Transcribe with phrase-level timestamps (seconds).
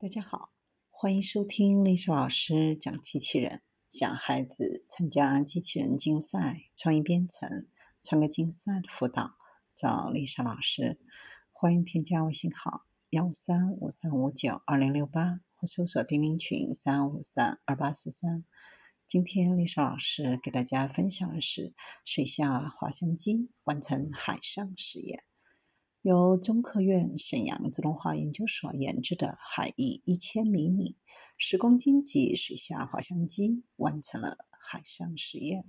[0.00, 0.54] 大家好，
[0.88, 3.60] 欢迎收听丽莎老师讲机器人。
[3.90, 7.68] 想孩子参加机器人竞赛、创意编程、
[8.02, 9.34] 创客竞赛的辅导，
[9.76, 10.98] 找丽莎老师。
[11.52, 18.42] 欢迎添加微信号幺三五三五九二零六八，或搜索钉钉群三五三二八四三。
[19.06, 21.74] 今天丽莎老师给大家分享的是
[22.06, 25.24] 水下滑翔机完成海上实验。
[26.02, 30.96] 由中科院沈阳自动化研究所研制的海翼一千迷你
[31.36, 35.66] 十公斤级水下滑翔机完成了海上实验。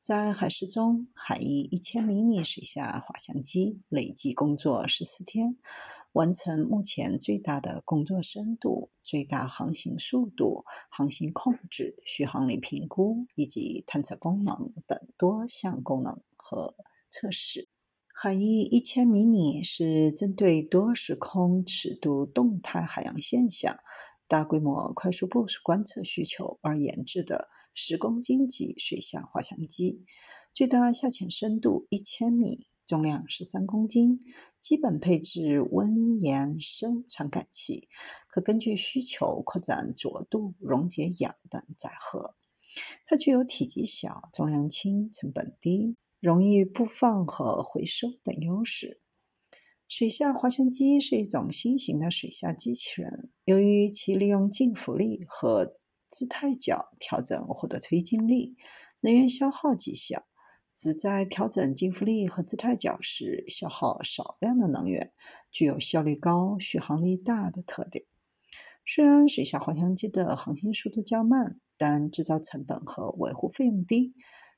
[0.00, 5.58] 在海试中，海翼一千迷你水下滑翔机累计工作十四天，
[6.12, 16.74] 完成目前最大的工作深度、最大航行速度、航行控制、续航力评估以及探测功能等多项功能和
[17.10, 17.67] 测试。
[18.20, 23.78] 海翼一千迷你是针对多时空尺度动态海洋现象、
[24.26, 30.04] 大规模快速部署观测需求而研制的十公斤级水下滑翔机，
[30.52, 34.24] 最大下潜深度一千米，重量十三公斤，
[34.58, 37.88] 基本配置温盐砷传感器，
[38.28, 42.34] 可根据需求扩展着度、溶解氧等载荷。
[43.06, 45.96] 它具有体积小、重量轻、成本低。
[46.20, 49.00] 容易布放和回收等优势。
[49.86, 58.56] 水下滑翔机是一种新型的水下机器人，由于其利用静浮力和姿态角调整获得推进力，
[59.00, 60.26] 能源消耗极小，
[60.74, 65.12] 只在调整静浮力和姿态角时消耗少量的能源，
[65.50, 68.04] 具有效率高、续航力大的特点。
[68.84, 74.14] 虽然水下滑翔机的航行速度较慢，但制造成本和维护费用低，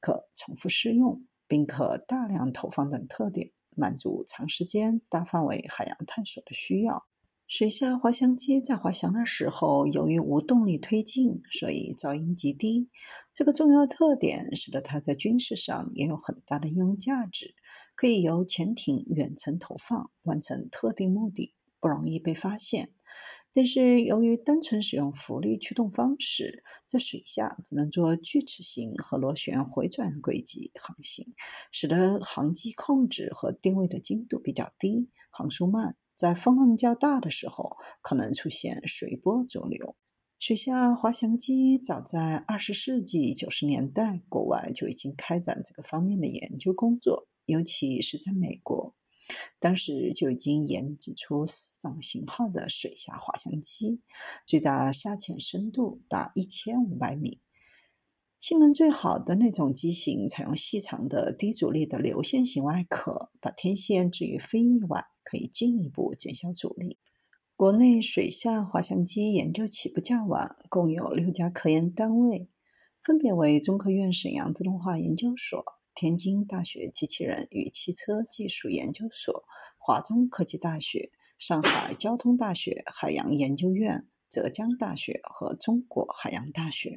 [0.00, 1.24] 可重复使用。
[1.46, 7.06] 并可大量投放等特点，满足长时间、大范围海洋探索的需要。
[7.46, 12.88] 水下滑翔机在滑翔的时候，由于无动力推进，所以噪音极低。
[13.34, 17.54] 这个重要特点使得它在军事上也有很大的应用价值，
[17.94, 22.90] 可以由潜艇远程投放，完成特定目的，不容易被发现。
[23.56, 31.34] 但是，由于单纯使用浮力驱动方式，在水下只能做锯齿形和螺旋回转轨迹航行，
[31.70, 35.96] 使得航机控制和定位的精度比较低，航速慢。
[36.16, 39.94] 在风浪较大的时候，可能出现水波逐流。
[40.40, 48.96] 水下滑翔机早在二十世纪九十年代，国外就已经开展这个方面的研究工作，尤其是在美国。
[49.58, 54.00] 当时就已经研制出四种型号的水下滑翔机，
[54.46, 57.40] 最大下潜深度达一千五百米。
[58.40, 66.98] 性能最好的那种机型采用细长的低阻力的流线型外壳，把天线置于飞翼外，可以进一步减小阻力。
[67.56, 72.50] 国内水下滑翔机研究起步较晚，共有六家科研单位，
[73.00, 75.64] 分别为中科院沈阳自动化研究所。
[75.94, 79.44] 天津大学机器人与汽车技术研究所、
[79.78, 86.90] 华中科技大学、上海交通大学海洋研究院、浙江大学和中国海洋大学。